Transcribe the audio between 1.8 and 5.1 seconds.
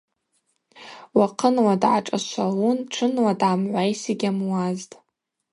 дгӏашӏашвалун тшынла дгӏамгӏвайс йгьамуазтӏ.